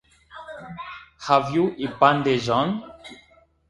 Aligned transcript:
Have 1.27 1.53
you 1.53 1.75
a 1.77 1.95
bandage 1.99 2.49
on? 2.49 2.83